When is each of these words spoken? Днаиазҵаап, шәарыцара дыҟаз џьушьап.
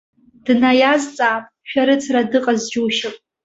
Днаиазҵаап, 0.45 1.45
шәарыцара 1.69 2.21
дыҟаз 2.31 2.61
џьушьап. 2.71 3.15